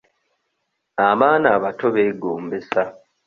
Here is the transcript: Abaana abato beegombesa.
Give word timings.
Abaana 1.09 1.47
abato 1.57 1.85
beegombesa. 1.95 2.81